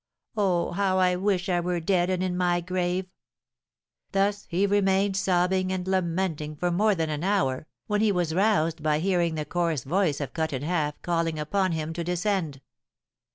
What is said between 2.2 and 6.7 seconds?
in my grave!' Thus he remained sobbing and lamenting